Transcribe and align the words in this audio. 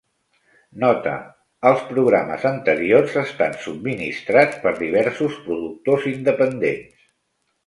Nota: 0.83 1.11
Els 1.71 1.83
programes 1.89 2.47
anteriors 2.51 3.13
estan 3.25 3.53
subministrats 3.67 4.59
per 4.65 4.73
diversos 4.81 5.39
productors 5.45 6.09
independents. 6.15 7.07